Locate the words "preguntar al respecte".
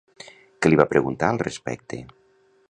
0.93-2.01